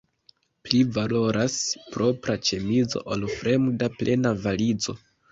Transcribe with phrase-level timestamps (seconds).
[0.67, 1.57] Pli valoras
[1.95, 4.97] propra ĉemizo, ol fremda plena valizo.